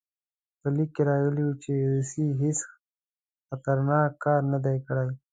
[0.59, 2.59] په لیک کې راغلي وو چې روسیې هېڅ
[3.47, 5.09] خطرناک کار نه دی کړی.